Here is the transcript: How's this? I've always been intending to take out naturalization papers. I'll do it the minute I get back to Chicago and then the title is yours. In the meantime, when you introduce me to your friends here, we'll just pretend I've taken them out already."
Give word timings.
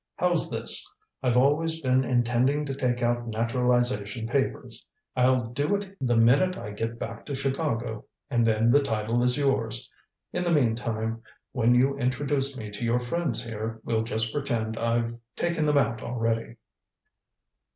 How's 0.15 0.49
this? 0.49 0.83
I've 1.21 1.37
always 1.37 1.79
been 1.79 2.03
intending 2.03 2.65
to 2.65 2.73
take 2.73 3.03
out 3.03 3.27
naturalization 3.27 4.25
papers. 4.27 4.83
I'll 5.15 5.45
do 5.51 5.75
it 5.75 5.95
the 6.01 6.15
minute 6.17 6.57
I 6.57 6.71
get 6.71 6.97
back 6.97 7.23
to 7.27 7.35
Chicago 7.35 8.05
and 8.27 8.43
then 8.43 8.71
the 8.71 8.81
title 8.81 9.21
is 9.21 9.37
yours. 9.37 9.87
In 10.33 10.43
the 10.43 10.51
meantime, 10.53 11.21
when 11.51 11.75
you 11.75 11.99
introduce 11.99 12.57
me 12.57 12.71
to 12.71 12.83
your 12.83 12.99
friends 12.99 13.43
here, 13.43 13.79
we'll 13.83 14.01
just 14.03 14.33
pretend 14.33 14.75
I've 14.75 15.19
taken 15.35 15.67
them 15.67 15.77
out 15.77 16.01
already." 16.01 16.55